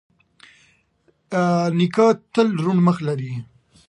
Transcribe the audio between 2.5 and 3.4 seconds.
روڼ مخ لري.